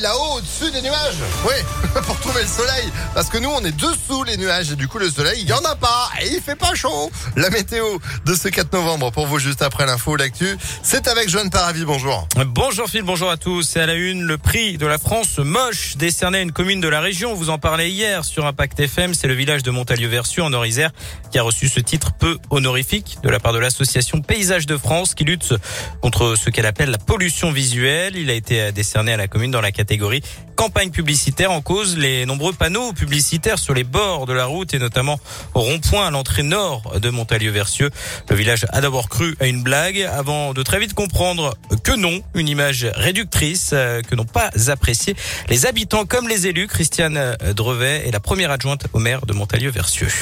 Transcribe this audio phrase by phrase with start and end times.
[0.00, 1.16] Là-haut, au-dessus des nuages.
[1.44, 1.54] Oui,
[2.06, 2.88] pour trouver le soleil.
[3.14, 5.52] Parce que nous, on est dessous les nuages et du coup, le soleil, il y
[5.52, 6.08] en a pas.
[6.22, 7.10] Et il fait pas chaud.
[7.34, 10.56] La météo de ce 4 novembre pour vous juste après l'info, l'actu.
[10.84, 11.84] C'est avec Joanne Paravi.
[11.84, 12.28] Bonjour.
[12.46, 13.62] Bonjour Phil, bonjour à tous.
[13.64, 16.86] C'est à la une, le prix de la France moche décerné à une commune de
[16.86, 17.34] la région.
[17.34, 19.14] Vous en parlez hier sur Impact FM.
[19.14, 20.92] C'est le village de Montalieu-Versu en Orisère
[21.32, 25.16] qui a reçu ce titre peu honorifique de la part de l'association Paysage de France
[25.16, 25.54] qui lutte
[26.00, 28.14] contre ce qu'elle appelle la pollution visuelle.
[28.14, 30.22] Il a été décerné à la commune dans la catégorie catégorie
[30.54, 34.78] campagne publicitaire en cause les nombreux panneaux publicitaires sur les bords de la route et
[34.78, 35.18] notamment
[35.54, 37.88] au rond-point à l'entrée nord de Montalieu-Versieux.
[38.28, 42.20] Le village a d'abord cru à une blague avant de très vite comprendre que non,
[42.34, 45.16] une image réductrice euh, que n'ont pas apprécié
[45.48, 46.66] les habitants comme les élus.
[46.66, 50.12] Christiane Drevet est la première adjointe au maire de Montalieu-Versieux.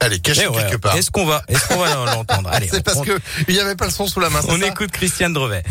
[0.00, 0.96] Elle est cachée quelque part.
[0.96, 2.50] Est-ce qu'on va, est-ce qu'on va l'entendre?
[2.70, 3.18] C'est parce que
[3.48, 4.40] il n'y avait pas le son sous la main.
[4.48, 5.62] On écoute Christiane Drevet.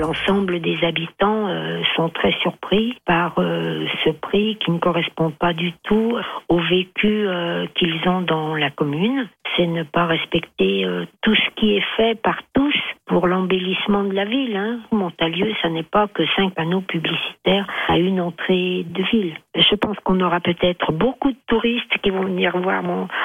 [0.00, 5.52] L'ensemble des habitants euh, sont très surpris par euh, ce prix qui ne correspond pas
[5.52, 6.18] du tout
[6.48, 9.28] au vécu euh, qu'ils ont dans la commune.
[9.56, 10.84] C'est ne pas respecter
[11.22, 12.74] tout ce qui est fait par tous
[13.14, 14.56] pour l'embellissement de la ville.
[14.56, 14.80] Hein.
[14.90, 19.34] Montalieu, ça n'est pas que cinq panneaux publicitaires à une entrée de ville.
[19.54, 22.82] Je pense qu'on aura peut-être beaucoup de touristes qui vont venir voir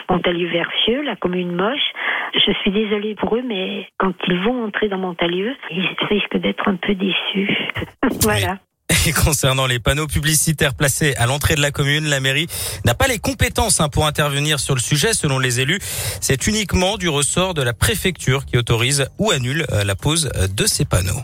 [0.08, 1.92] Montalieu-Versieux, la commune moche.
[2.36, 6.68] Je suis désolée pour eux, mais quand ils vont entrer dans Montalieu, ils risquent d'être
[6.68, 7.58] un peu déçus.
[8.22, 8.58] voilà.
[9.06, 12.48] Et concernant les panneaux publicitaires placés à l'entrée de la commune, la mairie
[12.86, 15.80] n'a pas les compétences hein, pour intervenir sur le sujet selon les élus.
[16.22, 20.66] C'est uniquement du ressort de la préfecture qui autorise ou annule euh, la pose de
[20.66, 21.24] ces panneaux.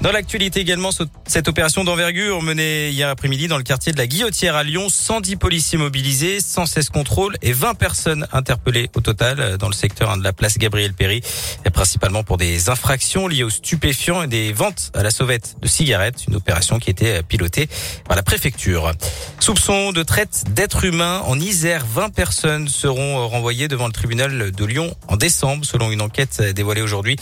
[0.00, 0.92] Dans l'actualité également,
[1.26, 5.36] cette opération d'envergure menée hier après-midi dans le quartier de la Guillotière à Lyon, 110
[5.36, 10.16] policiers mobilisés, 116 contrôles et 20 personnes interpellées au total euh, dans le secteur hein,
[10.16, 11.20] de la place Gabriel Péry,
[11.74, 16.24] principalement pour des infractions liées aux stupéfiants et des ventes à la sauvette de cigarettes,
[16.26, 17.68] une opération qui était euh, pilotée
[18.08, 18.92] par la préfecture.
[19.38, 24.50] Soupçon de traite d'êtres humains en Isère, 20 personnes seront euh, renvoyées devant le tribunal
[24.50, 27.16] de Lyon en décembre, selon une enquête dévoilée aujourd'hui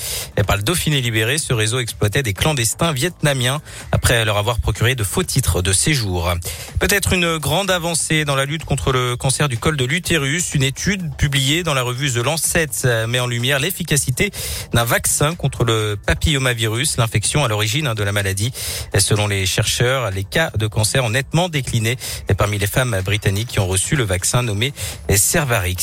[0.47, 1.39] par le Dauphiné libéré.
[1.39, 3.61] Ce réseau exploitait des clandestins vietnamien
[3.93, 6.33] après leur avoir procuré de faux titres de séjour.
[6.81, 10.55] Peut-être une grande avancée dans la lutte contre le cancer du col de l'utérus.
[10.55, 12.69] Une étude publiée dans la revue The Lancet
[13.07, 14.31] met en lumière l'efficacité
[14.73, 18.53] d'un vaccin contre le papillomavirus, l'infection à l'origine de la maladie.
[18.99, 21.97] Selon les chercheurs, les cas de cancer ont nettement décliné
[22.37, 24.73] parmi les femmes britanniques qui ont reçu le vaccin nommé
[25.17, 25.77] Cervarix.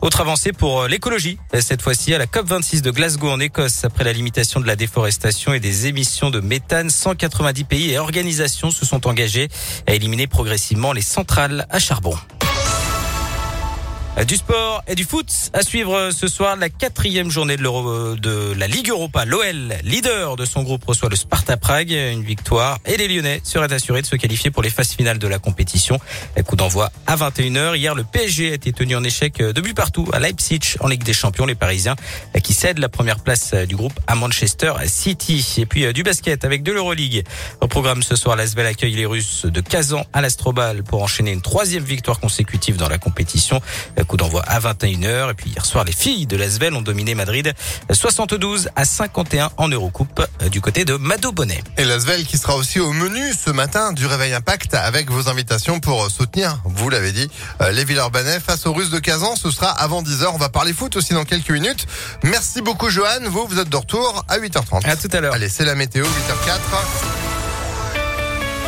[0.00, 4.12] Autre avancée pour l'écologie, cette fois-ci à la COP26 de Glasgow en Écosse, après la
[4.12, 6.90] limitation de la déforestation et des émissions de méthane.
[6.90, 9.48] 190 pays et organisations se sont engagés
[9.86, 12.14] à éliminer progressivement les centrales à charbon.
[14.22, 18.68] Du sport et du foot à suivre ce soir la quatrième journée de, de la
[18.68, 19.24] Ligue Europa.
[19.24, 21.90] L'OL, leader de son groupe, reçoit le Sparta Prague.
[21.90, 25.26] Une victoire et les Lyonnais seraient assurés de se qualifier pour les phases finales de
[25.26, 25.98] la compétition.
[26.46, 27.76] Coup d'envoi à 21h.
[27.76, 31.02] Hier, le PSG a été tenu en échec de but partout à Leipzig en Ligue
[31.02, 31.44] des Champions.
[31.44, 31.96] Les Parisiens
[32.42, 35.56] qui cèdent la première place du groupe à Manchester City.
[35.58, 37.24] Et puis du basket avec de l'Euroleague.
[37.60, 41.42] Au programme ce soir, l'Asvel accueille les Russes de Kazan à l'Astrobal pour enchaîner une
[41.42, 43.60] troisième victoire consécutive dans la compétition.
[44.06, 45.30] Coup d'envoi à 21h.
[45.30, 47.52] Et puis hier soir, les filles de l'Asvel ont dominé Madrid
[47.90, 51.62] 72 à 51 en Eurocoupe euh, du côté de Mado Bonnet.
[51.78, 55.80] Et l'Asvel qui sera aussi au menu ce matin du Réveil Impact avec vos invitations
[55.80, 59.36] pour soutenir, vous l'avez dit, euh, les Villeurbanais face aux Russes de Kazan.
[59.36, 60.26] Ce sera avant 10h.
[60.34, 61.86] On va parler foot aussi dans quelques minutes.
[62.22, 63.20] Merci beaucoup Johan.
[63.26, 64.86] Vous, vous êtes de retour à 8h30.
[64.86, 65.34] À tout à l'heure.
[65.34, 67.23] Allez, c'est la météo, 8h04.